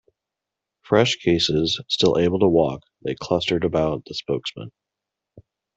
[0.81, 4.71] Fresh cases, still able to walk, they clustered about the spokesman.